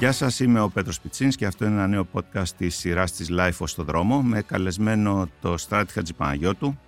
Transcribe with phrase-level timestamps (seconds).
[0.00, 3.28] Γεια σας, είμαι ο Πέτρος Πιτσίνης και αυτό είναι ένα νέο podcast της σειράς της
[3.38, 6.78] Life στο δρόμο με καλεσμένο το Στράτη Χατζηπαναγιώτου,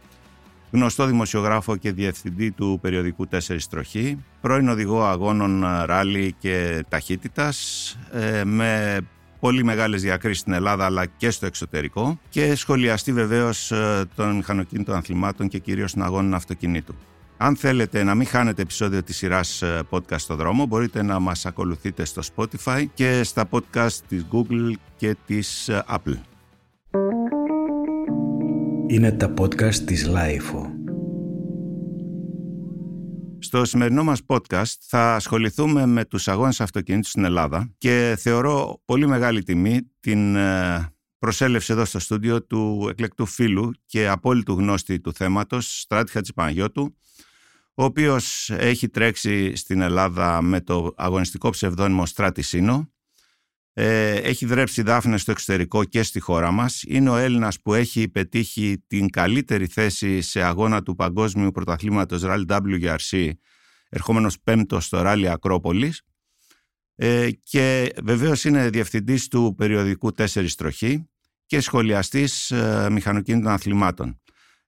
[0.70, 3.38] γνωστό δημοσιογράφο και διευθυντή του περιοδικού 4
[3.70, 9.00] Τροχή, πρώην οδηγό αγώνων ράλι και ταχύτητας, ε, με
[9.40, 14.94] πολύ μεγάλες διακρίσεις στην Ελλάδα αλλά και στο εξωτερικό και σχολιαστεί βεβαίως ε, των μηχανοκίνητων
[14.94, 16.94] αθλημάτων και κυρίως των αγώνων αυτοκινήτου.
[17.44, 21.46] Αν θέλετε να μην χάνετε επεισόδιο της σειράς ε, podcast στο δρόμο, μπορείτε να μας
[21.46, 26.16] ακολουθείτε στο Spotify και στα podcast της Google και της ε, Apple.
[28.86, 30.66] Είναι τα podcast της Lifeo.
[33.38, 39.06] Στο σημερινό μας podcast θα ασχοληθούμε με τους αγώνες αυτοκινήτου στην Ελλάδα και θεωρώ πολύ
[39.06, 45.12] μεγάλη τιμή την ε, προσέλευση εδώ στο στούντιο του εκλεκτού φίλου και απόλυτου γνώστη του
[45.12, 46.96] θέματος, Στράτη Χατζηπαναγιώτου,
[47.74, 52.92] ο οποίος έχει τρέξει στην Ελλάδα με το αγωνιστικό ψευδόνυμο Στράτη Σίνο,
[53.74, 56.82] ε, έχει δρέψει δάφνες στο εξωτερικό και στη χώρα μας.
[56.86, 62.46] Είναι ο Έλληνας που έχει πετύχει την καλύτερη θέση σε αγώνα του Παγκόσμιου Πρωταθλήματος Rally
[62.46, 63.30] WRC,
[63.88, 66.02] ερχόμενος πέμπτος στο Rally Ακρόπολης.
[66.94, 71.08] Ε, και βεβαίως είναι διευθυντής του περιοδικού 4 Τροχή
[71.46, 74.21] και σχολιαστής ε, μηχανοκίνητων αθλημάτων.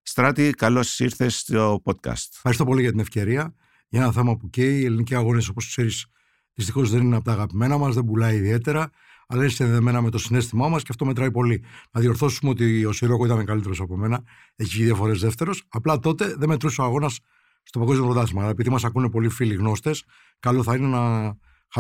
[0.07, 2.29] Στράτη, καλώς ήρθες στο podcast.
[2.35, 3.55] Ευχαριστώ πολύ για την ευκαιρία.
[3.89, 4.81] Για ένα θέμα που καίει.
[4.81, 6.07] Οι ελληνικοί αγώνες, όπως ξέρεις,
[6.55, 8.91] δυστυχώς δεν είναι από τα αγαπημένα μας, δεν πουλάει ιδιαίτερα,
[9.27, 11.65] αλλά είναι συνδεδεμένα με το συνέστημά μας και αυτό μετράει πολύ.
[11.91, 14.23] Να διορθώσουμε ότι ο Σιρόκο ήταν καλύτερος από μένα,
[14.57, 15.65] έχει βγει δύο φορές δεύτερος.
[15.69, 17.19] Απλά τότε δεν μετρούσε ο αγώνας
[17.63, 18.41] στο παγκόσμιο πρωτάθλημα.
[18.43, 20.05] Αλλά επειδή μας ακούνε πολλοί φίλοι γνώστες,
[20.41, 21.23] καλό θα είναι να,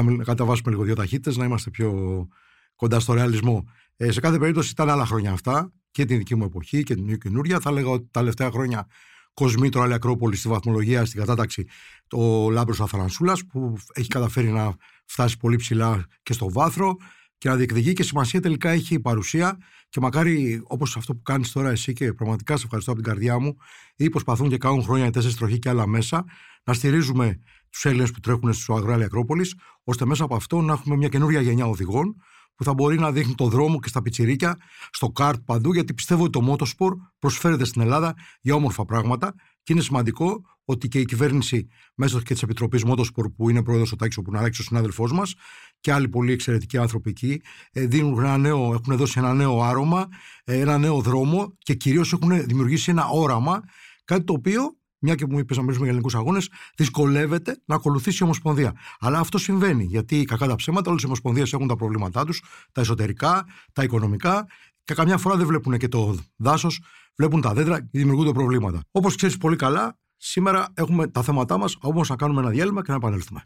[0.02, 2.28] να καταβάσουμε λίγο δύο ταχύτητες, να είμαστε πιο
[2.76, 3.64] κοντά στο ρεαλισμό.
[3.96, 7.18] Ε, σε κάθε περίπτωση ήταν άλλα χρόνια αυτά και την δική μου εποχή και την
[7.18, 7.60] καινούρια.
[7.60, 8.86] Θα λέγω ότι τα τελευταία χρόνια
[9.34, 11.66] Κοσμήτρο Άλλη Ακρόπολη στη βαθμολογία, στην κατάταξη,
[12.08, 16.96] το Λάμπρος Αθανασούλας, που έχει καταφέρει να φτάσει πολύ ψηλά και στο βάθρο
[17.38, 19.58] και να διεκδικεί και σημασία τελικά έχει η παρουσία.
[19.88, 23.38] Και μακάρι όπως αυτό που κάνεις τώρα εσύ και πραγματικά σε ευχαριστώ από την καρδιά
[23.38, 23.56] μου,
[23.96, 26.24] ή προσπαθούν και κάνουν χρόνια οι τέσσερις τροχοί και άλλα μέσα,
[26.64, 27.38] να στηρίζουμε
[27.70, 29.46] τους Έλληνες που τρέχουν στο Αγράλη Ακρόπολη,
[29.84, 32.16] ώστε μέσα από αυτό να έχουμε μια καινούρια γενιά οδηγών
[32.56, 34.56] που θα μπορεί να δείχνει το δρόμο και στα πιτσιρίκια,
[34.90, 39.72] στο καρτ παντού, γιατί πιστεύω ότι το Motorsport προσφέρεται στην Ελλάδα για όμορφα πράγματα και
[39.72, 43.96] είναι σημαντικό ότι και η κυβέρνηση μέσω και της Επιτροπής Motorsport, που είναι πρόεδρος ο
[43.96, 45.34] Τάκης Οπουναράκη, ο συνάδελφός μας,
[45.80, 47.40] και άλλοι πολύ εξαιρετικοί άνθρωποι εκεί,
[47.72, 50.08] ε, δίνουν ένα νέο, έχουν δώσει ένα νέο άρωμα,
[50.44, 53.62] ε, ένα νέο δρόμο και κυρίως έχουν δημιουργήσει ένα όραμα,
[54.04, 58.18] κάτι το οποίο μια και μου είπες να μιλήσουμε για ελληνικούς αγώνες, δυσκολεύεται να ακολουθήσει
[58.20, 58.72] η Ομοσπονδία.
[58.98, 62.42] Αλλά αυτό συμβαίνει, γιατί κακά τα ψέματα, όλες οι Ομοσπονδίες έχουν τα προβλήματά τους,
[62.72, 64.46] τα εσωτερικά, τα οικονομικά,
[64.84, 66.80] και καμιά φορά δεν βλέπουν και το δάσος,
[67.16, 68.80] βλέπουν τα δέντρα και δημιουργούνται προβλήματα.
[68.90, 72.90] Όπως ξέρεις πολύ καλά, Σήμερα έχουμε τα θέματά μας, όμως να κάνουμε ένα διάλειμμα και
[72.90, 73.42] να επανέλθουμε.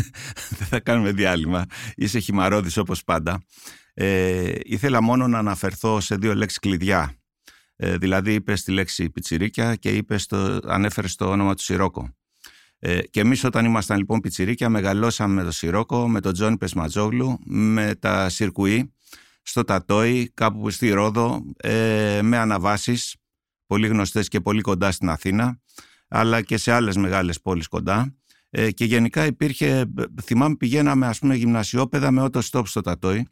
[0.58, 1.64] Δεν θα κάνουμε διάλειμμα.
[1.94, 3.42] Είσαι χυμαρόδης όπως πάντα.
[3.94, 7.17] Ε, ήθελα μόνο να αναφερθώ σε δύο λέξεις κλειδιά
[7.80, 12.16] ε, δηλαδή είπες τη λέξη πιτσιρίκια και είπες το, ανέφερες το όνομα του Σιρόκο.
[12.78, 17.38] Ε, και εμείς όταν ήμασταν λοιπόν πιτσιρίκια μεγαλώσαμε με το Σιρόκο, με τον Τζόνι Πεσματζόγλου,
[17.44, 18.92] με τα Σιρκουή,
[19.42, 23.16] στο Τατόι, κάπου στη Ρόδο, ε, με αναβάσεις
[23.66, 25.60] πολύ γνωστές και πολύ κοντά στην Αθήνα,
[26.08, 28.14] αλλά και σε άλλες μεγάλες πόλεις κοντά.
[28.50, 29.84] Ε, και γενικά υπήρχε,
[30.22, 33.26] θυμάμαι πηγαίναμε ας πούμε γυμνασιόπαιδα με ότο στόπ στο Τατόι,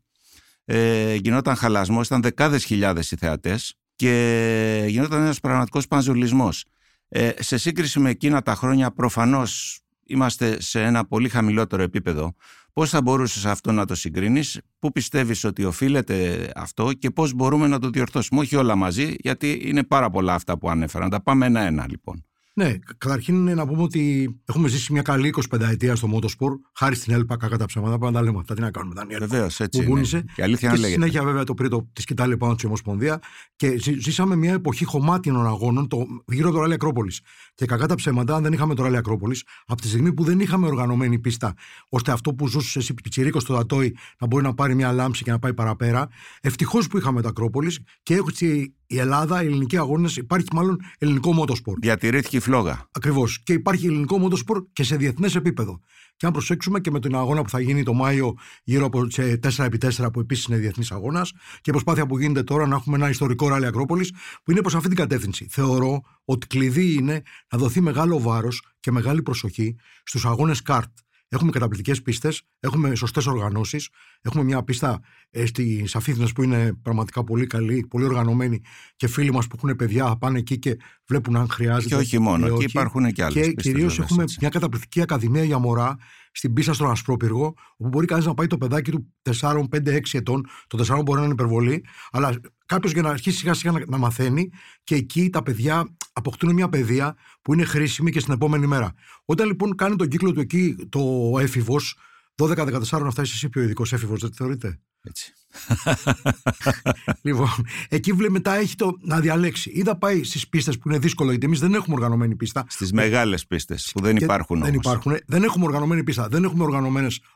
[0.65, 6.65] ε, γινόταν χαλασμός, ήταν δεκάδες χιλιάδες οι θεατές και γινόταν ένας πραγματικός πανζουλισμός.
[7.09, 12.35] Ε, σε σύγκριση με εκείνα τα χρόνια προφανώς είμαστε σε ένα πολύ χαμηλότερο επίπεδο.
[12.73, 17.67] Πώς θα μπορούσες αυτό να το συγκρίνεις, πού πιστεύεις ότι οφείλεται αυτό και πώς μπορούμε
[17.67, 21.05] να το διορθώσουμε; Όχι όλα μαζί, γιατί είναι πάρα πολλά αυτά που ανέφερα.
[21.05, 22.25] Να τα πάμε ένα-ένα λοιπόν.
[22.59, 27.13] Ναι, καταρχήν να πούμε ότι έχουμε ζήσει μια καλή 25 ετία στο Motorsport, χάρη στην
[27.13, 27.99] ΕΛΠΑ, κακά τα ψέματα.
[27.99, 28.55] Πρέπει να τα λέμε αυτά.
[28.55, 29.85] Τι να κάνουμε, Βεβαίως, έτσι.
[29.85, 30.25] Που είναι.
[30.35, 33.19] Και αλήθεια και συνέχεια, βέβαια, το πήρε τη σκητάλη πάνω της Ομοσπονδία.
[33.57, 37.21] Και ζήσαμε μια εποχή χωμάτινων αγώνων το, γύρω από το Ράλι Ακρόπολης.
[37.55, 40.41] Και κακά τα ψέματα, αν δεν είχαμε το Ράλι Ακρόπολης, από τη στιγμή που δεν
[40.41, 41.55] είχαμε οργανωμένη πίστα,
[41.89, 45.31] ώστε αυτό που ζούσε εσύ πιτσιρίκος στο Δατόι να μπορεί να πάρει μια λάμψη και
[45.31, 46.09] να πάει παραπέρα,
[46.41, 51.33] ευτυχώς που είχαμε το Ακρόπολης και έτσι η Ελλάδα, οι ελληνικοί αγώνες, υπάρχει μάλλον ελληνικό
[51.33, 51.79] μότοσπορ.
[51.81, 52.89] Διατηρήθηκε η φλόγα.
[52.93, 53.43] Ακριβώς.
[53.43, 55.81] Και υπάρχει ελληνικό μότοσπορ και σε διεθνές επίπεδο.
[56.17, 58.35] Και αν προσέξουμε και με τον αγώνα που θα γίνει το Μάιο
[58.65, 62.67] γύρω από σε 4x4 που επίσης είναι διεθνής αγώνας και η προσπάθεια που γίνεται τώρα
[62.67, 64.15] να έχουμε ένα ιστορικό ράλι Ακρόπολη
[64.45, 65.47] που είναι προς αυτή την κατεύθυνση.
[65.51, 67.23] Θεωρώ ότι κλειδί είναι
[67.53, 70.91] να δοθεί μεγάλο βάρος και μεγάλη προσοχή στους αγώνες καρτ.
[71.37, 73.89] Έχουμε καταπληκτικές πίστες, έχουμε σωστές οργανώσεις.
[74.21, 75.01] Έχουμε μια πίστα
[75.31, 78.61] ε, στι Αφήθνε που είναι πραγματικά πολύ καλή, πολύ οργανωμένη
[78.97, 81.95] και φίλοι μας που έχουν παιδιά πάνε εκεί και βλέπουν αν χρειάζεται.
[81.95, 84.37] Και όχι μόνο, εκεί υπάρχουν και άλλες Και κυρίως έχουμε έτσι.
[84.41, 85.97] μια καταπληκτική ακαδημία για μωρά
[86.33, 90.01] στην πίστα στον Ασπρόπυργο, όπου μπορεί κανείς να πάει το παιδάκι του 4, 5, 6
[90.13, 90.47] ετών.
[90.67, 93.99] Το 4 μπορεί να είναι υπερβολή, αλλά κάποιος για να αρχίσει σιγά σιγά να, να
[93.99, 94.51] μαθαίνει
[94.85, 98.93] και εκεί τα παιδιά αποκτούν μια παιδεία που είναι χρήσιμη και στην επόμενη μέρα.
[99.25, 101.99] Όταν λοιπόν κάνει τον κύκλο του εκεί το έφηβος,
[102.43, 105.33] 12-14 να φτάσει εσύ πιο ειδικός έφηβος, δεν θεωρείτε; Έτσι.
[107.23, 107.49] λοιπόν,
[107.89, 109.71] εκεί βλέπει μετά έχει το να διαλέξει.
[109.71, 112.65] Ή θα πάει στις πίστες που είναι δύσκολο, γιατί εμείς δεν έχουμε οργανωμένη πίστα.
[112.69, 114.85] Στις μεγάλες πίστες που δεν Και υπάρχουν δεν όμως.
[114.85, 115.17] υπάρχουν.
[115.27, 116.29] Δεν έχουμε οργανωμένη πίστα.
[116.29, 116.65] Δεν έχουμε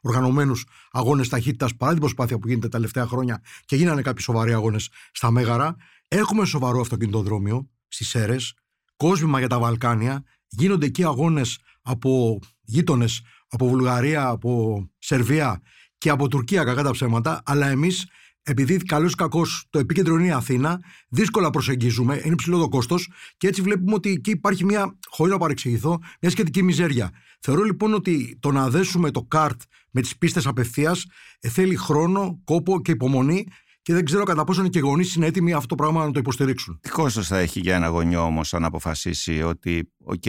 [0.00, 4.52] οργανωμένους αγώνες ταχύτητας παρά την προσπάθεια που γίνεται τα τελευταία χρόνια και γίνανε κάποιοι σοβαροί
[4.52, 5.76] αγώνες στα Μέγαρα.
[6.08, 8.54] Έχουμε σοβαρό αυτοκινητοδρόμιο στις Σέρες,
[8.96, 10.24] κόσμημα για τα Βαλκάνια.
[10.48, 15.60] Γίνονται εκεί αγώνες από γείτονες από Βουλγαρία, από Σερβία
[16.00, 17.42] και από Τουρκία, κακά τα ψέματα.
[17.44, 18.06] Αλλά εμείς,
[18.42, 23.10] επειδή καλώς ή κακώς το επίκεντρο είναι η Αθήνα, δύσκολα προσεγγίζουμε, είναι ψηλό το κόστος
[23.36, 27.10] και έτσι βλέπουμε ότι εκεί υπάρχει μια, χωρίς να παρεξηγηθώ, μια σχετική μιζέρια.
[27.40, 29.60] Θεωρώ λοιπόν ότι το να δέσουμε το καρτ
[29.90, 31.06] με τις πίστες απευθείας
[31.40, 33.46] θέλει χρόνο, κόπο και υπομονή
[33.82, 36.10] και δεν ξέρω κατά πόσο είναι και οι γονείς είναι έτοιμοι αυτό το πράγμα να
[36.10, 36.78] το υποστηρίξουν.
[36.80, 40.22] Τι κόστος θα έχει για ένα γονιό όμως αν αποφασίσει ότι, οκ,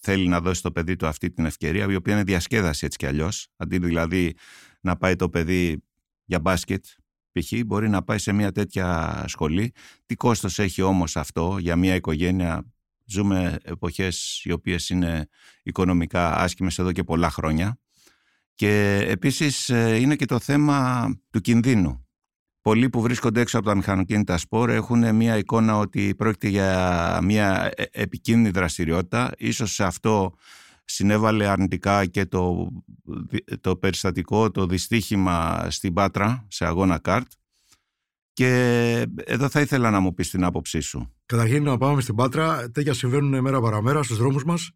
[0.00, 3.06] θέλει να δώσει το παιδί του αυτή την ευκαιρία, η οποία είναι διασκέδαση έτσι κι
[3.06, 3.48] αλλιώς.
[3.56, 4.34] Αντί δηλαδή
[4.86, 5.82] να πάει το παιδί
[6.24, 6.84] για μπάσκετ,
[7.32, 9.72] π.χ., μπορεί να πάει σε μια τέτοια σχολή.
[10.06, 12.64] Τι κόστος έχει όμως αυτό για μια οικογένεια;
[13.08, 15.28] Ζούμε εποχές οι οποίες είναι
[15.62, 17.78] οικονομικά άσχημες εδώ και πολλά χρόνια.
[18.54, 22.06] Και επίσης είναι και το θέμα του κινδύνου.
[22.60, 27.72] Πολλοί που βρίσκονται έξω από τα μηχανοκίνητα σπορ έχουν μια εικόνα ότι πρόκειται για μια
[27.90, 29.32] επικίνδυνη δραστηριότητα.
[29.38, 30.34] Ίσως σε αυτό
[30.86, 32.68] συνέβαλε αρνητικά και το,
[33.60, 37.26] το περιστατικό, το δυστύχημα στην Πάτρα σε αγώνα καρτ.
[38.32, 38.50] Και
[39.24, 41.14] εδώ θα ήθελα να μου πεις την άποψή σου.
[41.26, 44.70] Καταρχήν να πάμε στην Πάτρα, τέτοια συμβαίνουν μέρα παραμέρα στους δρόμους μας.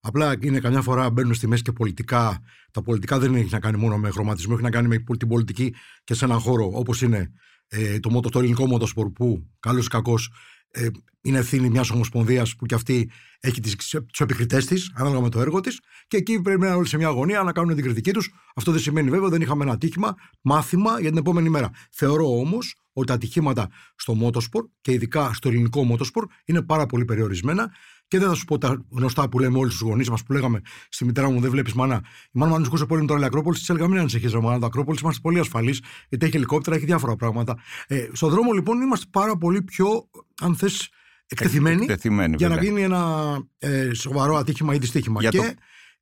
[0.00, 2.42] Απλά είναι καμιά φορά μπαίνουν στη μέση και πολιτικά.
[2.70, 5.74] Τα πολιτικά δεν έχει να κάνει μόνο με χρωματισμό, έχει να κάνει με την πολιτική
[6.04, 7.32] και σε έναν χώρο όπως είναι
[7.68, 10.30] ε, το, το, το ελληνικό μοτοσπορ που καλός ή κακός
[10.70, 10.86] ε,
[11.24, 13.10] είναι ευθύνη μιας ομοσπονδίας που κι αυτή
[13.40, 16.88] έχει τους επικριτές της, ανάλογα με το έργο της, και εκεί πρέπει να είναι όλοι
[16.88, 18.34] σε μια αγωνία να κάνουν την κριτική τους.
[18.54, 21.70] Αυτό δεν σημαίνει βέβαια δεν είχαμε ένα ατύχημα, μάθημα για την επόμενη μέρα.
[21.90, 27.04] Θεωρώ όμως ότι τα ατυχήματα στο μότοσπορ και ειδικά στο ελληνικό μότοσπορ είναι πάρα πολύ
[27.04, 27.72] περιορισμένα
[28.08, 30.60] και δεν θα σου πω τα γνωστά που λέμε όλοι του γονείς μας που λέγαμε
[30.88, 32.02] στη μητέρα μου: Δεν βλέπεις μάνα.
[32.26, 33.58] Η μάνα μου ανησυχούσε πολύ με το Ακρόπολης.
[33.58, 34.58] Της έλεγα: Μην ανησυχείς, μάνα.
[34.58, 37.58] Το Ακρόπολης είμαστε πολύ ασφαλείς, γιατί έχει ελικόπτερα, έχει διάφορα πράγματα.
[37.86, 40.08] Ε, στον δρόμο λοιπόν είμαστε πάρα πολύ πιο,
[40.40, 40.88] αν θες,
[41.26, 42.62] εκτεθειμένοι, εκτεθειμένοι για βέβαια.
[42.62, 45.20] να γίνει ένα ε, σοβαρό ατύχημα ή δυστύχημα.
[45.20, 45.44] Για και το,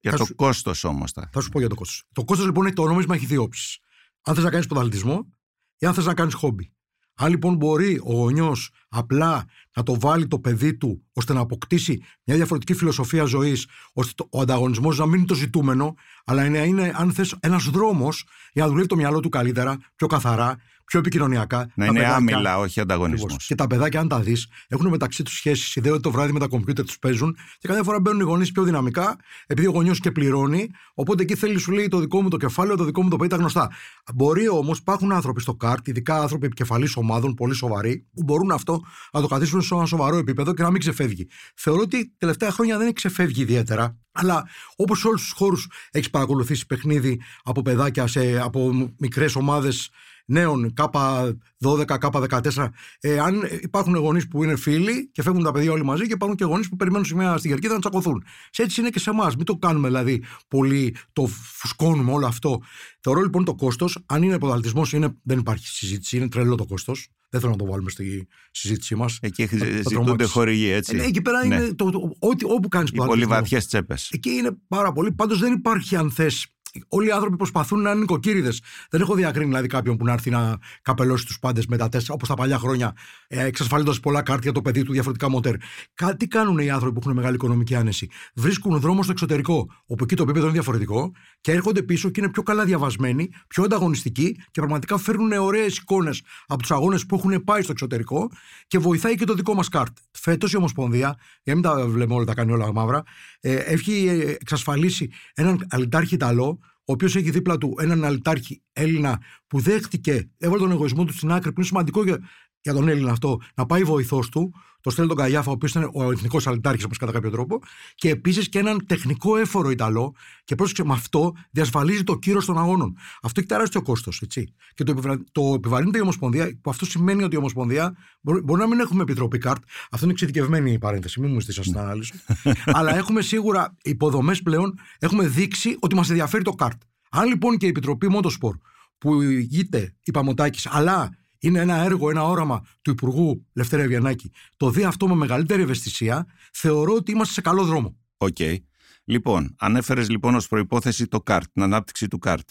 [0.00, 1.12] για θα το σου- κόστος όμως.
[1.12, 1.28] Θα...
[1.32, 2.04] θα σου πω για το κόστος.
[2.12, 3.80] Το κόστος λοιπόν έχει το νόμισμα έχει δύο όψει.
[4.22, 5.32] Αν θες να κάνεις ποδαλτισμό
[5.78, 6.72] ή αν θες να κάνεις χόμπι.
[7.14, 9.44] Αν λοιπόν μπορεί ο γονιός απλά
[9.76, 14.26] να το βάλει το παιδί του ώστε να αποκτήσει μια διαφορετική φιλοσοφία ζωής, ώστε το-
[14.30, 18.62] ο ανταγωνισμός να μην είναι το ζητούμενο, αλλά να είναι, αν θες, ένας δρόμος για
[18.62, 20.56] να δουλεύει το μυαλό του καλύτερα, πιο καθαρά,
[20.92, 21.56] πιο επικοινωνιακά.
[21.58, 23.22] Να Τα είναι παιδάκια- άμυλα, όχι ανταγωνισμός.
[23.24, 23.46] Ακριβώς.
[23.46, 25.76] Και τα παιδάκια, αν τα δεις, έχουν μεταξύ τους σχέσεις.
[25.76, 28.52] Ιδέω ότι το βράδυ με τα κομπιούτερ τους παίζουν και καμιά φορά μπαίνουν οι γονείς
[28.52, 29.16] πιο δυναμικά,
[29.46, 30.70] επειδή ο γονιός και πληρώνει.
[30.94, 33.28] Οπότε εκεί θέλει, σου λέει το δικό μου το κεφάλαιο, το δικό μου το παιδί,
[33.30, 33.70] τα γνωστά.
[34.14, 38.80] Μπορεί όμως, υπάρχουν άνθρωποι στο καρτ, ειδικά άνθρωποι επικεφαλής ομάδων, πολύ σοβαροί, που μπορούν αυτό
[39.12, 41.26] να το καθίσουν σε ένα σοβαρό επίπεδο και να μην ξεφεύγει.
[41.56, 44.44] Θεωρώ ότι τελευταία χρόνια δεν έχει ξεφεύγει ιδιαίτερα, αλλά
[44.76, 49.90] όπως σε όλους τους χώρους έχεις παρακολουθήσει παιχνίδι από παιδάκια σε, από μικρές ομάδες
[50.26, 52.68] νέων K12, K14.
[53.00, 56.36] Ε, αν υπάρχουν γονείς που είναι φίλοι και φεύγουν τα παιδιά όλοι μαζί και υπάρχουν
[56.36, 58.24] και γονείς που περιμένουν σημαία στην κερκίδα να τσακωθούν.
[58.50, 59.36] Σε έτσι είναι και σε εμάς.
[59.36, 62.60] Μην το κάνουμε δηλαδή πολύ, το φουσκώνουμε όλο αυτό.
[63.00, 64.84] Θεωρώ λοιπόν το κόστος, αν είναι ποδαλτισμό,
[65.22, 67.08] δεν υπάρχει συζήτηση, είναι τρελό το κόστος.
[67.28, 69.18] Δεν θέλω να το βάλουμε στη συζήτησή μας.
[69.22, 70.30] Εκεί Θα- θα ζητούνται τρομάξεις.
[70.30, 70.96] χορηγοί, έτσι.
[70.96, 71.54] Ναι, εκεί πέρα Ναι.
[71.54, 74.10] είναι το, το, ό,τι, όπου κάνεις Οι πολύ βαθιές τσέπες.
[74.12, 75.12] Εκεί είναι πάρα πολύ.
[75.12, 76.46] Πάντως δεν υπάρχει, αν θες.
[76.88, 78.52] Όλοι οι άνθρωποι προσπαθούν να είναι νοικοκύριδε.
[78.90, 82.14] Δεν έχω διακρίνει δηλαδή κάποιον που να έρθει να καπελώσει τους πάντες με τα τέσσερα,
[82.14, 85.54] όπως τα παλιά χρόνια, ε, εξασφαλίζοντας πολλά κάρτια για το παιδί του, διαφορετικά μοτέρ.
[85.94, 90.04] Κα, τι κάνουν οι άνθρωποι που έχουν μεγάλη οικονομική άνεση; Βρίσκουν δρόμο στο εξωτερικό, όπου
[90.04, 94.34] εκεί το επίπεδο είναι διαφορετικό, και έρχονται πίσω και είναι πιο καλά διαβασμένοι, πιο ανταγωνιστικοί
[94.34, 98.30] και πραγματικά φέρνουν ωραίες εικόνες από τους αγώνες που έχουν πάει στο εξωτερικό
[98.66, 99.96] και βοηθάει και το δικό μας κάρτ.
[100.10, 103.02] Φέτος η Ομοσπονδία, για να μην τα βλέπουμε όλα, τα κάνει όλα μαύρα,
[103.40, 109.22] ε, έχει ε, εξασφαλίσει έναν αλυτάρχη Ιταλό, ο οποίος έχει δίπλα του έναν αλυτάρχη Έλληνα
[109.46, 112.18] που δέχτηκε, έβαλε τον εγωισμό του στην άκρη, που είναι σημαντικό για,
[112.62, 114.52] για τον Έλληνα αυτό να πάει βοηθός του,
[114.82, 117.58] το στέλνει τον Καγιάφα, ο οποίος ήταν ο εθνικός αλυτάρχης, όπως κατά κάποιο τρόπο,
[117.94, 120.14] και επίσης και έναν τεχνικό έφορο Ιταλό,
[120.44, 122.96] και πρόσεξε με αυτό διασφαλίζει το κύρος των αγώνων.
[123.22, 124.54] Αυτό έχει τεράστιο κόστος, έτσι.
[124.74, 125.24] Και το, επιβρα...
[125.32, 129.02] το επιβαρύνεται η Ομοσπονδία, που αυτό σημαίνει ότι η Ομοσπονδία μπορεί, μπορεί να μην έχουμε
[129.02, 129.62] επιτροπή καρτ.
[129.90, 132.12] Αυτό είναι εξειδικευμένη η παρένθεση, μην μου ζητήσεις να την αναλύσω.
[132.78, 136.82] Αλλά έχουμε σίγουρα υποδομές πλέον, έχουμε δείξει ότι μας ενδιαφέρει το καρτ.
[137.10, 138.56] Αν λοιπόν και η Επιτροπή Motorsport
[138.98, 141.10] που ηγείται η Παμωτάκη, αλλά
[141.42, 146.26] είναι ένα έργο, ένα όραμα του Υπουργού Λευτέρη Αυγενάκη, το δει αυτό με μεγαλύτερη ευαισθησία,
[146.52, 147.96] θεωρώ ότι είμαστε σε καλό δρόμο.
[148.16, 148.36] OK.
[148.38, 148.56] Okay.
[149.04, 152.48] Λοιπόν, ανέφερες λοιπόν ως προϋπόθεση το ΚΑΡΤ, την ανάπτυξη του ΚΑΡΤ.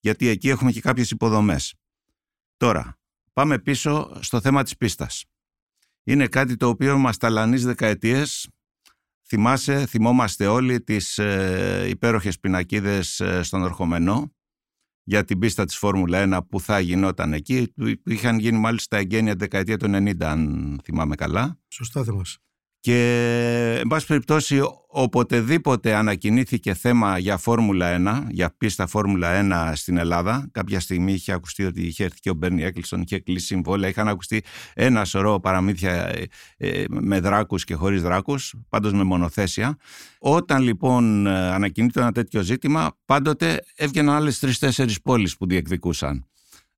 [0.00, 1.74] Γιατί εκεί έχουμε και κάποιες υποδομές.
[2.56, 2.98] Τώρα,
[3.32, 5.24] πάμε πίσω στο θέμα της πίστας.
[6.02, 8.48] Είναι κάτι το οποίο μας ταλανίζει δεκαετίες.
[9.22, 14.35] Θυμάσαι, θυμόμαστε όλοι τις ε, υπέροχες πινακίδες ε, στον Ορχομενό
[15.08, 17.72] για την πίστα της Φόρμουλα 1 που θα γινόταν εκεί.
[18.04, 21.58] Είχαν γίνει μάλιστα εγγένεια δεκαετία του 90, αν θυμάμαι καλά.
[21.68, 22.38] Σωστά θυμάσαι.
[22.86, 29.96] Και, εν πάση περιπτώσει, οποτεδήποτε ανακοινήθηκε θέμα για Φόρμουλα 1, για πίστα Φόρμουλα 1 στην
[29.96, 33.88] Ελλάδα, κάποια στιγμή είχε ακουστεί ότι είχε έρθει και ο Μπέρνι Έκλεισον, είχε κλείσει συμβόλαια,
[33.88, 34.42] είχαν ακουστεί
[34.74, 36.26] ένα σωρό παραμύθια ε,
[36.56, 39.76] ε, με δράκους και χωρίς δράκους, πάντως με μονοθέσια.
[40.18, 46.26] Όταν λοιπόν ε, ανακοινείται ένα τέτοιο ζήτημα, πάντοτε έβγαιναν άλλες τρεις-τέσσερις πόλεις που διεκδικούσαν.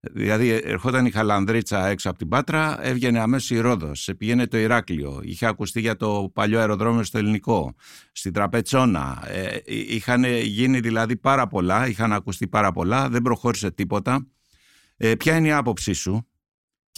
[0.00, 5.20] Δηλαδή, ερχόταν η Χαλανδρίτσα έξω από την Πάτρα, έβγαινε αμέσως η Ρόδος, πήγαινε το Ηράκλειο.
[5.22, 7.74] Είχε ακουστεί για το παλιό αεροδρόμιο στο ελληνικό,
[8.12, 9.24] στην Τραπετσόνα.
[9.26, 14.26] Ε, είχαν γίνει δηλαδή πάρα πολλά, είχαν ακουστεί πάρα πολλά, δεν προχώρησε τίποτα.
[14.96, 16.27] Ε, ποια είναι η άποψή σου;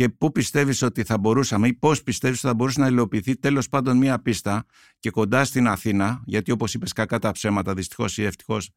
[0.01, 3.69] Και πού πιστεύεις ότι θα μπορούσαμε ή πώς πιστεύεις ότι θα μπορούσε να υλοποιηθεί τέλος
[3.69, 4.65] πάντων μία πίστα
[4.99, 8.29] και κοντά στην Αθήνα, γιατί όπως είπες, κακά τα ψέματα, δυστυχώς ή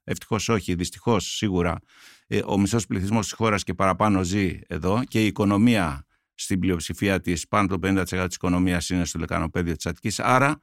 [0.03, 1.79] ευτυχώς όχι, δυστυχώς σίγουρα,
[2.27, 7.21] ε, ο μισός πληθυσμός της χώρας και παραπάνω ζει εδώ και η οικονομία στην πλειοψηφία
[7.21, 10.19] της, πάνω το 50% της οικονομίας είναι στο λεκανοπέδιο της Αττικής.
[10.19, 10.61] Άρα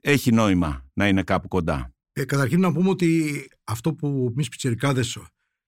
[0.00, 1.94] έχει νόημα να είναι κάπου κοντά.
[2.12, 5.04] Ε, καταρχήν να πούμε ότι αυτό που εμείς πιτσερικάδε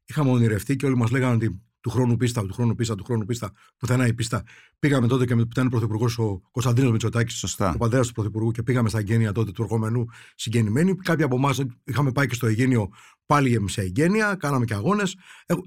[0.04, 3.24] είχαμε ονειρευτεί και όλοι μας λέγανε ότι του χρόνου πίστα, του χρόνου πίστα, του χρόνου
[3.24, 4.42] πίστα, πουθενά η πίστα.
[4.78, 8.62] Πήγαμε τότε και με που ήταν πρωθυπουργός ο Κωνσταντίνος Μητσοτάκης, ο πατέρας του πρωθυπουργού, και
[8.62, 10.94] πήγαμε στα εγγένεια τότε του εργομενού συγγενημένοι.
[10.94, 12.88] Κάποιοι από εμάς είχαμε πάει και στο εγγένειο
[13.26, 15.16] πάλι σε εγγένεια, κάναμε και αγώνες.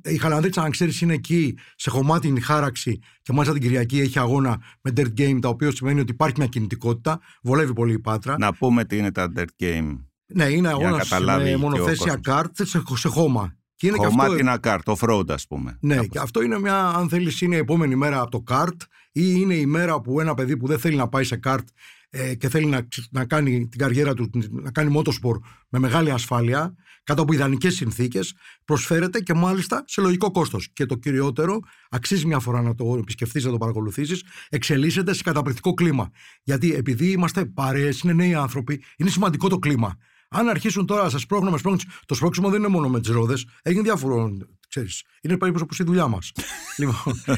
[0.04, 4.62] Η Χαλανδρίτσα, αν ξέρεις, είναι εκεί σε χωμάτινη χάραξη και μάλιστα την Κυριακή έχει αγώνα
[4.82, 7.20] με dirt game, τα οποία σημαίνει ότι υπάρχει μια κινητικότητα.
[7.44, 8.38] Βολεύει πολύ η πάτρα.
[8.38, 9.98] Να πούμε τι είναι τα dirt game.
[10.26, 13.58] Ναι, είναι αγώνας με μονοθέσια κάρτ σε, σε χώμα.
[13.84, 15.78] Και είναι Κομμάτινα κάρτ, off-road ας πούμε.
[15.80, 19.22] Ναι, και αυτό είναι μια, αν θέλεις, είναι η επόμενη μέρα από το κάρτ ή
[19.36, 21.68] είναι η μέρα που ένα παιδί που δεν θέλει να πάει σε κάρτ
[22.10, 26.76] ε, και θέλει να, να κάνει την καριέρα του, να κάνει μότοσπορ με μεγάλη ασφάλεια,
[27.04, 28.34] κάτω από ιδανικές συνθήκες,
[28.66, 30.70] προσφέρεται και μάλιστα σε λογικό κόστος.
[30.74, 31.60] Και το κυριότερο,
[31.90, 36.12] αξίζει μια φορά να το επισκεφθείς, να το παρακολουθήσεις, εξελίσσεται σε καταπληκτικό κλίμα.
[36.44, 39.98] Γιατί επειδή είμαστε παρέες, είναι νέοι άνθρωποι, είναι σημαντικό το κλίμα.
[40.34, 43.46] Αν αρχίσουν τώρα να σας πρόχνουν με το σπρώξιμο δεν είναι μόνο με τις ρόδες,
[43.62, 44.38] έγινε διάφορο.
[44.68, 46.32] Ξέρεις, είναι περίπου όπω η δουλειά μας.
[46.80, 46.96] λοιπόν,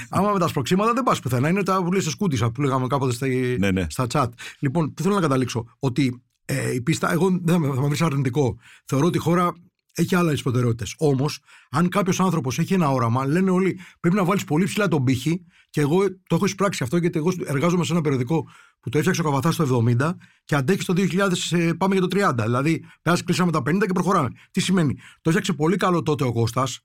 [0.10, 1.50] άμα με τα σπροξήματα δεν πας πουθενά.
[1.50, 3.28] Είναι τα βουλή σε σκούτισα που λέγαμε κάποτε στα,
[3.60, 3.86] ναι, ναι.
[3.90, 4.28] στα chat.
[4.60, 8.58] Λοιπόν, που θέλω να καταλήξω, ότι ε, η πίστα, εγώ δεν θα με βρεις αρνητικό.
[8.86, 9.54] Θεωρώ ότι η χώρα
[9.96, 10.96] έχει άλλες προτεραιότητες.
[10.98, 15.04] Όμως, αν κάποιος άνθρωπος έχει ένα όραμα, λένε όλοι πρέπει να βάλεις πολύ ψηλά τον
[15.04, 15.46] πύχη.
[15.70, 18.50] Και εγώ το έχω εισπράξει αυτό, γιατί εγώ εργάζομαι σε ένα περιοδικό
[18.80, 22.08] που το έφτιαξε ο Καβαθάς το 70 και αντέχει το 2000, ε, πάμε για το
[22.08, 22.44] 30.
[22.44, 24.30] Δηλαδή, πέρασε, κλείσαμε τα 50 και προχωράμε.
[24.52, 26.80] Τι σημαίνει, το έφτιαξε πολύ καλό τότε ο Κώστας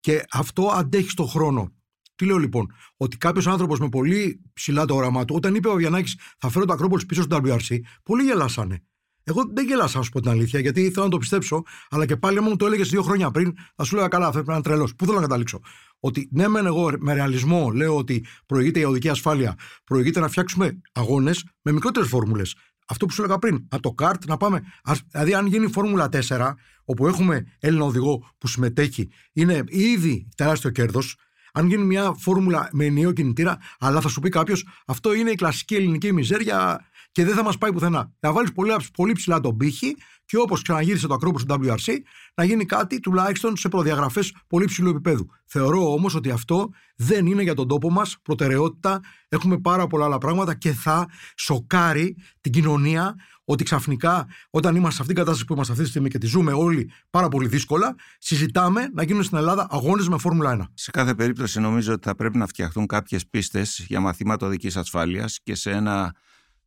[0.00, 1.72] και αυτό αντέχει στον χρόνο.
[2.14, 5.74] Τι λέω λοιπόν, ότι κάποιος άνθρωπος με πολύ ψηλά το όραμά του, όταν είπε ο
[5.74, 8.82] Βιανάκη θα φέρω το Ακρόπολη πίσω στο WRC, πολλοί γελάσανε.
[9.28, 12.16] Εγώ δεν γελάσα, να σου πω την αλήθεια, γιατί ήθελα να το πιστέψω, αλλά και
[12.16, 14.62] πάλι μου το έλεγες δύο χρόνια πριν, θα σου έλεγα καλά, θα έπρεπε να είναι
[14.62, 14.94] τρελός.
[14.94, 15.60] Πού θέλω να καταλήξω;
[16.00, 19.54] Ότι ναι, μεν εγώ με ρεαλισμό λέω ότι προηγείται η οδική ασφάλεια,
[19.84, 22.54] προηγείται να φτιάξουμε αγώνες με μικρότερες φόρμουλες.
[22.88, 24.62] Αυτό που σου έλεγα πριν, από το καρτ να πάμε.
[25.10, 26.54] Δηλαδή, αν γίνει Φόρμουλα 4,
[26.84, 31.16] όπου έχουμε Έλληνα οδηγό που συμμετέχει, είναι ήδη τεράστιο κέρδος.
[31.52, 35.34] Αν γίνει μια φόρμουλα με ενιαίο κινητήρα, αλλά θα σου πει κάποιος, αυτό είναι η
[35.34, 36.80] κλασική ελληνική μιζέρια
[37.16, 38.12] και δεν θα μας πάει πουθενά.
[38.20, 41.94] Να βάλεις πολύ, πολύ ψηλά τον πύχη και όπως ξαναγύρισε το ακρόπολο στο WRC,
[42.34, 45.26] να γίνει κάτι τουλάχιστον σε προδιαγραφές πολύ ψηλού επίπεδου.
[45.44, 49.00] Θεωρώ όμως ότι αυτό δεν είναι για τον τόπο μας προτεραιότητα.
[49.28, 51.06] Έχουμε πάρα πολλά άλλα πράγματα και θα
[51.36, 55.90] σοκάρει την κοινωνία ότι ξαφνικά όταν είμαστε σε αυτήν την κατάσταση που είμαστε αυτή τη
[55.90, 60.18] στιγμή και τη ζούμε όλοι πάρα πολύ δύσκολα, συζητάμε να γίνουν στην Ελλάδα αγώνες με
[60.18, 60.64] Φόρμουλα 1.
[60.74, 65.40] Σε κάθε περίπτωση νομίζω ότι θα πρέπει να φτιαχτούν κάποιες πίστες για μαθήματα οδική ασφάλειας
[65.42, 66.14] και σε ένα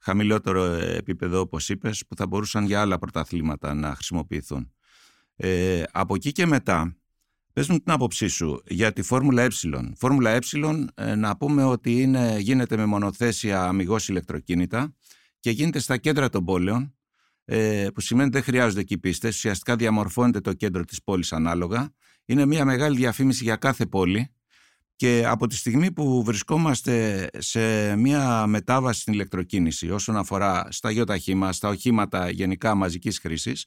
[0.09, 4.73] χαμηλότερο επίπεδο όπως είπες που θα μπορούσαν για άλλα πρωταθλήματα να χρησιμοποιηθούν.
[5.35, 6.93] Ε, από εκεί και μετά
[7.53, 9.49] Πες μου την άποψή σου για τη Φόρμουλα Ε.
[9.95, 10.39] Φόρμουλα Ε
[10.95, 14.95] ε, να πούμε ότι είναι, γίνεται με μονοθέσια αμυγός ηλεκτροκίνητα
[15.39, 16.95] και γίνεται στα κέντρα των πόλεων
[17.45, 19.35] ε, που σημαίνει ότι δεν χρειάζονται εκεί πίστες.
[19.35, 21.93] Ουσιαστικά διαμορφώνεται το κέντρο της πόλης ανάλογα.
[22.25, 24.33] Είναι μια μεγάλη διαφήμιση για κάθε πόλη
[24.99, 31.35] και από τη στιγμή που βρισκόμαστε σε μια μετάβαση στην ηλεκτροκίνηση όσον αφορά στα γεωταχή
[31.35, 33.65] μας, στα οχήματα γενικά μαζικής χρήσης,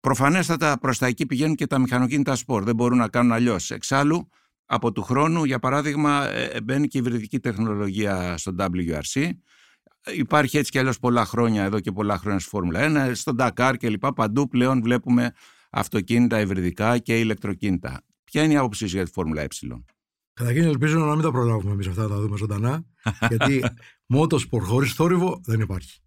[0.00, 2.64] προφανέστατα προς τα εκεί πηγαίνουν και τα μηχανοκίνητα σπορ.
[2.64, 3.70] Δεν μπορούν να κάνουν αλλιώς.
[3.70, 4.28] Εξάλλου,
[4.66, 9.30] από του χρόνου, για παράδειγμα, ε, ε, μπαίνει και η υβριδική τεχνολογία στο WRC.
[10.14, 13.74] Υπάρχει έτσι κι αλλιώς πολλά χρόνια, εδώ και πολλά χρόνια στη Φόρμουλα 1, στον Dakar
[13.78, 14.12] και λοιπά.
[14.12, 15.32] Παντού πλέον βλέπουμε
[15.70, 18.02] αυτοκίνητα υβριδικά και ηλεκτροκίνητα.
[18.24, 19.46] Ποια είναι η άποψή για τη Φόρμουλα Ε;
[20.38, 22.84] Καταρχήν ελπίζω να μην τα προλάβουμε εμείς αυτά να τα δούμε ζωντανά,
[23.28, 23.62] γιατί
[24.06, 26.00] μότοσπορ χωρίς θόρυβο δεν υπάρχει.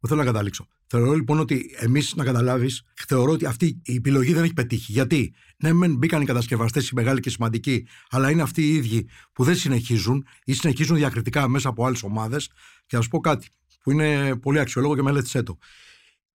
[0.00, 0.66] Που θέλω να καταλήξω.
[0.86, 4.92] Θεωρώ λοιπόν ότι εμείς να καταλάβεις, θεωρώ ότι αυτή η επιλογή δεν έχει πετύχει.
[4.92, 9.08] Γιατί, ναι, μεν μπήκαν οι κατασκευαστές οι μεγάλοι και σημαντικοί, αλλά είναι αυτοί οι ίδιοι
[9.32, 12.50] που δεν συνεχίζουν ή συνεχίζουν διακριτικά μέσα από άλλες ομάδες.
[12.86, 13.48] Και να σου πω κάτι
[13.82, 15.58] που είναι πολύ αξιολόγο και μελέτησέ το.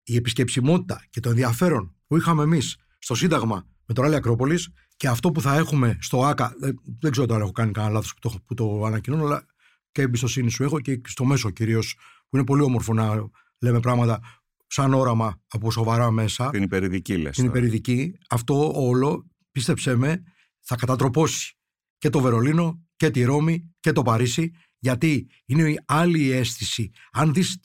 [0.02, 5.08] Η επισκεψιμότητα και το ενδιαφέρον που είχαμε εμείς στο Σύνταγμα με το Ράλι Ακρόπολης και
[5.08, 6.54] αυτό που θα έχουμε στο ΑΚΑ.
[6.58, 9.46] Δεν, δεν ξέρω αν έχω κάνει κανένα λάθος που το, που το ανακοινώνω, αλλά
[9.92, 11.96] και εμπιστοσύνη σου έχω και στο μέσο κυρίως,
[12.28, 14.20] που είναι πολύ όμορφο να λέμε πράγματα
[14.66, 16.50] σαν όραμα από σοβαρά μέσα.
[16.50, 17.36] Την υπερηδική λες.
[17.36, 18.18] Την υπερηδική.
[18.28, 20.22] Αυτό όλο, πίστεψέ με,
[20.60, 21.56] θα κατατροπώσει
[21.98, 26.90] και το Βερολίνο και τη Ρώμη και το Παρίσι γιατί είναι άλλη αίσθηση.
[27.12, 27.60] Αν δεις,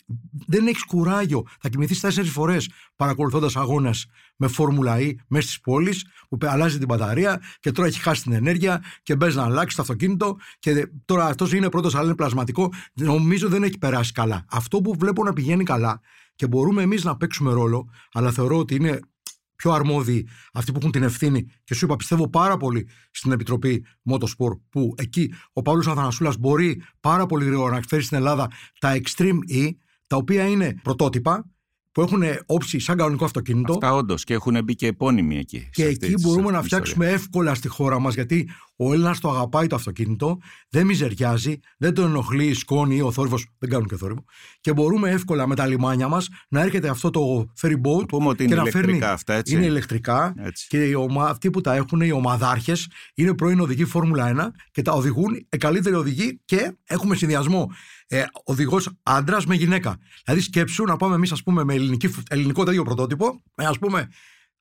[0.48, 6.06] δεν έχεις κουράγιο, θα κοιμηθείς τέσσερις φορές παρακολουθώντας αγώνες με Φόρμουλα E μέσα στις πόλεις,
[6.30, 9.82] που αλλάζει την μπαταρία και τώρα έχει χάσει την ενέργεια και μπες να αλλάξεις το
[9.82, 10.38] αυτοκίνητο.
[10.60, 12.74] Και τώρα αυτός είναι πρώτος, αλλά είναι πλασματικό.
[12.94, 14.46] Νομίζω δεν έχει περάσει καλά.
[14.50, 16.02] Αυτό που βλέπω να πηγαίνει καλά
[16.36, 19.00] και μπορούμε εμείς να παίξουμε ρόλο, αλλά θεωρώ ότι είναι
[19.56, 21.46] πιο αρμόδιοι αυτοί που έχουν την ευθύνη.
[21.64, 26.82] Και σου είπα, πιστεύω πάρα πολύ στην Επιτροπή Motorsport, που εκεί ο Παύλος Αθανασούλας μπορεί
[27.00, 29.70] πάρα πολύ γρήγορα να εκφέρει στην Ελλάδα τα Extreme E,
[30.08, 31.50] τα οποία είναι πρωτότυπα,
[31.92, 33.74] που έχουν όψη σαν κανονικό αυτοκίνητο.
[33.74, 35.70] Αυτά όντως και έχουν μπει και επώνυμοι εκεί.
[35.72, 39.76] Και εκεί μπορούμε να φτιάξουμε εύκολα στη χώρα μας, γιατί ο Έλληνας το αγαπάει το
[39.76, 40.38] αυτοκίνητο,
[40.70, 44.24] δεν μιζεριάζει, δεν τον ενοχλεί η σκόνη ή ο θόρυβος, δεν κάνουν και θόρυβο.
[44.62, 48.38] Και μπορούμε εύκολα με τα λιμάνια μας να έρχεται αυτό το ferry boat Πούμε ότι
[48.38, 48.80] και είναι να φέρνει.
[48.80, 49.56] ηλεκτρικά αυτά, έτσι.
[49.56, 50.68] Είναι ηλεκτρικά Έτσι.
[50.68, 51.26] και οι ομα...
[51.26, 55.58] αυτοί που τα έχουν, οι ομαδάρχες, είναι πρώην οδηγοί Φόρμουλα 1 και τα οδηγούν οι
[55.58, 57.72] καλύτεροι οδηγοί και έχουμε συνδυασμό
[58.08, 59.98] ε, οδηγός άντρας με γυναίκα.
[60.26, 64.10] Δηλαδή, σκέψου να πάμε εμείς, ας πούμε, με ελληνική, ελληνικό τέτοιο πρωτότυπο, με ας πούμε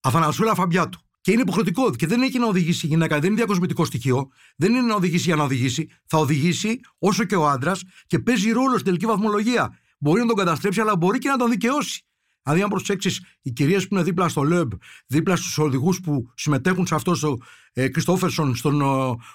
[0.00, 1.00] Αθανασούλα Φαμπιάτου.
[1.24, 4.72] Και είναι υποχρεωτικό και δεν έχει να οδηγήσει η γυναίκα, δεν είναι διακοσμητικό στοιχείο, δεν
[4.72, 5.88] είναι να οδηγήσει για να οδηγήσει.
[6.06, 9.78] Θα οδηγήσει όσο και ο άντρας και παίζει ρόλο στην τελική βαθμολογία.
[9.98, 12.06] Μπορεί να τον καταστρέψει, αλλά μπορεί και να τον δικαιώσει.
[12.44, 14.72] Δηλαδή, αν προσέξεις, οι κυρίες που είναι δίπλα στο ΛΕΜΠ,
[15.06, 17.38] δίπλα στους οδηγούς που συμμετέχουν σε αυτός, στο
[17.72, 18.82] ε, Κριστόφερσον, στον.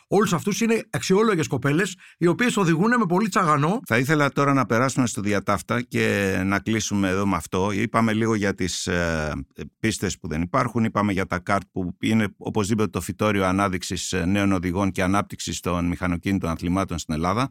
[0.08, 3.80] Όλους αυτούς είναι αξιόλογες κοπέλες, οι οποίες οδηγούν με πολύ τσαγανό.
[3.86, 7.72] Θα ήθελα τώρα να περάσουμε στο διατάφτα και να κλείσουμε εδώ με αυτό.
[7.72, 9.32] Είπαμε λίγο για τις ε,
[9.80, 14.26] πίστες που δεν υπάρχουν, είπαμε για τα καρτ που είναι οπωσδήποτε το φυτόριο ανάδειξης ε,
[14.26, 17.50] νέων οδηγών και ανάπτυξης των μηχανοκίνητων αθλημάτων στην Ελλάδα.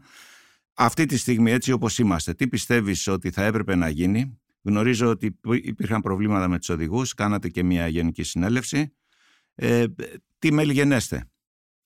[0.74, 4.38] Αυτή τη στιγμή έτσι όπως είμαστε, τι πιστεύεις ότι θα έπρεπε να γίνει;
[4.68, 8.92] Γνωρίζω ότι υπήρχαν προβλήματα με τους οδηγούς, κάνατε και μια γενική συνέλευση.
[9.54, 9.84] Ε,
[10.38, 11.28] τι μέλη γενέστε.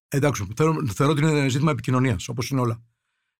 [0.08, 2.82] Εντάξει, θεωρώ, θεωρώ ότι είναι ζήτημα επικοινωνίας, όπως είναι όλα.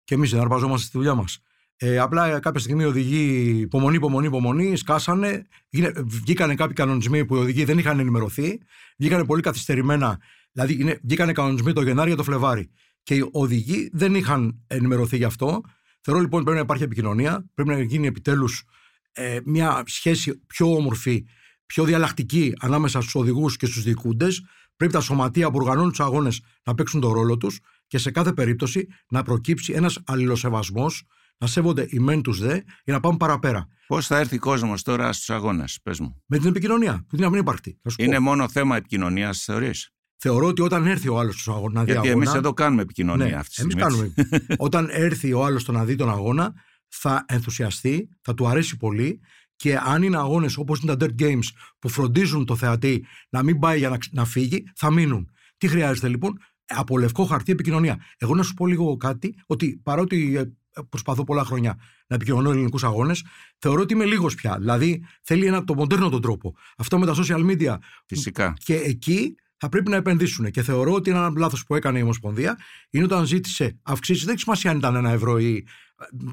[0.05, 1.39] Και εμείς συναρπαζόμαστε στη δουλειά μας.
[1.77, 5.47] Ε, απλά κάποια στιγμή οι οδηγοί υπομονή, υπομονή, υπομονή, σκάσανε.
[5.69, 8.61] Γίνε, βγήκανε κάποιοι κανονισμοί που οι οδηγοί δεν είχαν ενημερωθεί.
[8.97, 10.21] Βγήκανε πολύ καθυστερημένα.
[10.53, 12.71] Δηλαδή, είναι, βγήκανε κανονισμοί το Γενάρη για το Φλεβάρι.
[13.03, 15.61] Και οι οδηγοί δεν είχαν ενημερωθεί γι' αυτό.
[16.01, 17.51] Θεωρώ λοιπόν ότι πρέπει να υπάρχει επικοινωνία.
[17.55, 18.65] Πρέπει να γίνει επιτέλους
[19.12, 21.25] ε, μια σχέση πιο όμορφη,
[21.66, 24.42] πιο διαλλακτική ανάμεσα στους οδηγούς και στους διοικούντες.
[24.77, 28.33] Πρέπει τα σωματεία που οργανώνουν τους αγώνες να παίξουν τον ρόλο τους και σε κάθε
[28.33, 31.03] περίπτωση να προκύψει ένας αλληλοσεβασμός,
[31.38, 33.66] να σέβονται οι μεν τους δε για να πάμε παραπέρα.
[33.87, 37.25] Πώς θα έρθει ο κόσμος τώρα στους αγώνες, πες μου; Με την επικοινωνία, που είναι
[37.25, 37.79] να μην υπαρκτή.
[37.83, 38.05] Θα σου πω.
[38.05, 41.92] Είναι μόνο θέμα επικοινωνίας, θεωρείς; Θεωρώ ότι όταν έρθει ο άλλος στον αγώνα να δει
[41.92, 42.25] Γιατί αγώνα.
[42.25, 43.92] εμείς εδώ κάνουμε επικοινωνία ναι, αυτή τη εμείς στιγμή.
[43.92, 44.46] κάνουμε.
[44.66, 46.55] όταν έρθει ο άλλος στο να δει τον αγώνα,
[46.95, 49.21] θα ενθουσιαστεί, θα του αρέσει πολύ
[49.57, 51.45] και αν είναι αγώνες όπως είναι τα Dirt Games
[51.79, 55.31] που φροντίζουν το θεατή να μην πάει για να, ξ- να φύγει, θα μείνουν.
[55.59, 58.05] Τι χρειάζεται λοιπόν, από λευκό χαρτί επικοινωνία.
[58.19, 60.45] Εγώ να σου πω λίγο κάτι, ότι παρότι ε,
[60.89, 61.77] προσπαθώ πολλά χρόνια
[62.07, 63.25] να επικοινωνώ ελληνικούς αγώνες,
[63.59, 64.57] θεωρώ ότι είμαι λίγος πια.
[64.59, 66.55] Δηλαδή θέλει ένα, το μοντέρνο τον τρόπο.
[66.77, 67.77] Αυτό με τα social media
[68.07, 68.55] Φυσικά.
[68.65, 70.51] και εκεί θα πρέπει να επενδύσουν.
[70.51, 72.59] Και θεωρώ ότι ένα λάθος που έκανε η Ομοσπονδία
[72.90, 74.25] είναι όταν ζήτησε αυξήσεις.
[74.25, 75.66] Δεν έχει σημασία αν ήταν ένα ευρώ ή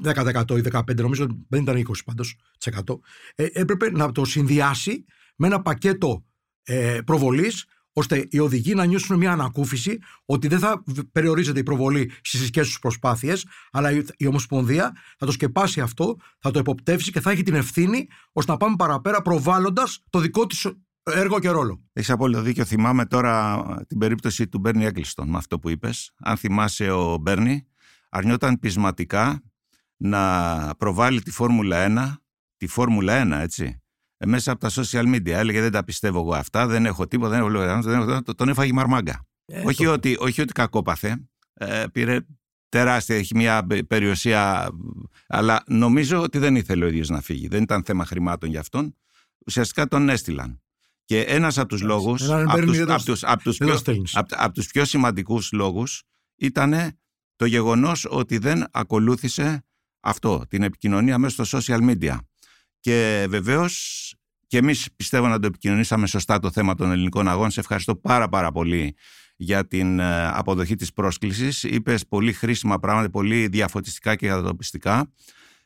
[0.04, 2.36] 10% ή 15%, νομίζω δεν ήταν 20% πάντως.
[3.34, 5.04] Ε, έπρεπε να το συνδυάσει
[5.36, 6.24] με ένα πακέτο
[6.62, 12.12] ε, προβολής ώστε οι οδηγοί να νιώσουν μια ανακούφιση ότι δεν θα περιορίζεται η προβολή
[12.20, 17.20] στις δικέ τους προσπάθειες, αλλά η Ομοσπονδία θα το σκεπάσει αυτό, θα το εποπτεύσει και
[17.20, 20.66] θα έχει την ευθύνη ώστε να πάμε παραπέρα προβάλλοντας το δικό της
[21.12, 21.82] έργο και ρόλο.
[21.92, 22.64] Έχεις απόλυτο δίκιο.
[22.64, 26.12] Θυμάμαι τώρα την περίπτωση του Μπέρνι Έγκλιστον με αυτό που είπες.
[26.18, 27.66] Αν θυμάσαι, ο Μπέρνι
[28.08, 29.42] αρνιόταν πεισματικά
[29.96, 32.14] να προβάλλει τη Φόρμουλα 1,
[32.56, 33.82] τη Φόρμουλα 1, έτσι,
[34.16, 35.28] ε, μέσα από τα social media.
[35.28, 39.26] Έλεγε δεν τα πιστεύω εγώ αυτά, δεν έχω τίποτα, δεν έχω λόγια, τον έφαγε μαρμάγκα.
[39.44, 42.18] Ε, όχι, ότι, όχι ότι κακόπαθε, ε, πήρε
[42.68, 44.70] τεράστια, έχει μια περιουσία,
[45.26, 47.48] αλλά νομίζω ότι δεν ήθελε ο ίδιος να φύγει.
[47.48, 48.96] Δεν ήταν θέμα χρημάτων για αυτόν.
[49.46, 50.60] Ουσιαστικά τον έστειλαν.
[51.10, 53.74] Και ένας από τους λόγους, από τους, από τους, από τους, πιο,
[54.12, 56.02] από, από τους πιο σημαντικούς λόγους,
[56.36, 56.98] ήταν
[57.36, 59.64] το γεγονός ότι δεν ακολούθησε
[60.00, 62.16] αυτό, την επικοινωνία μέσα στο social media.
[62.80, 64.14] Και βεβαίως
[64.46, 67.50] και εμείς πιστεύω να το επικοινωνήσαμε σωστά το θέμα των ελληνικών αγώνων.
[67.50, 68.94] Σε ευχαριστώ πάρα πάρα πολύ
[69.36, 71.62] για την ε, αποδοχή της πρόσκλησης.
[71.62, 75.12] Είπες πολύ χρήσιμα πράγματα, πολύ διαφωτιστικά και κατατοπιστικά.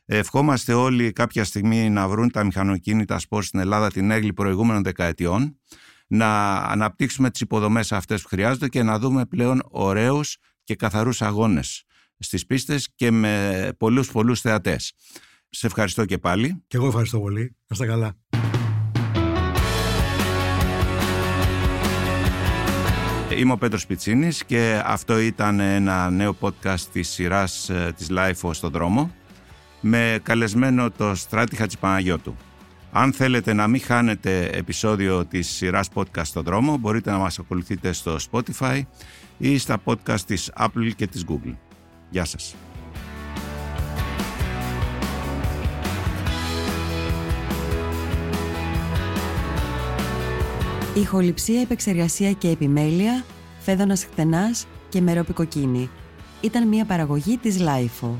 [0.07, 5.59] Ευχόμαστε όλοι κάποια στιγμή να βρουν τα μηχανοκίνητα σπορ στην Ελλάδα την έγκλη προηγούμενων δεκαετιών,
[6.07, 11.83] να αναπτύξουμε τις υποδομές αυτές που χρειάζονται και να δούμε πλέον ωραίους και καθαρούς αγώνες
[12.19, 14.93] στις πίστες και με πολλούς πολλούς θεατές.
[15.49, 16.63] Σε ευχαριστώ και πάλι.
[16.67, 17.41] Και εγώ ευχαριστώ πολύ.
[17.41, 18.15] Να είστε καλά.
[23.37, 28.49] Είμαι ο Πέτρος Πιτσίνης και αυτό ήταν ένα νέο podcast της σειράς ε, της Life
[28.53, 29.11] στον δρόμο
[29.81, 32.35] με καλεσμένο το Στράτη Χατσιπαναγιώτου.
[32.91, 37.91] Αν θέλετε να μην χάνετε επεισόδιο της σειράς podcast στον δρόμο μπορείτε να μας ακολουθείτε
[37.91, 38.81] στο Spotify
[39.37, 41.53] ή στα podcast της Apple και της Google.
[42.09, 42.55] Γεια σας.
[50.93, 53.23] Ηχοληψία, επεξεργασία και επιμέλεια,
[53.59, 55.89] Φαίδωνας Κτενάς και Μερόπη Κοκκίνη.
[56.41, 58.19] Ήταν μια παραγωγή της LiFO.